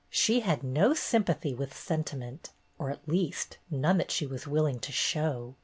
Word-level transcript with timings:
She 0.09 0.39
had 0.39 0.63
no 0.63 0.95
sympathy 0.95 1.53
with 1.53 1.77
sentiment, 1.77 2.49
or 2.79 2.89
at 2.89 3.07
least, 3.07 3.59
none 3.69 3.99
that 3.99 4.09
she 4.09 4.25
was 4.25 4.47
willing 4.47 4.79
to 4.79 4.91
show. 4.91 5.57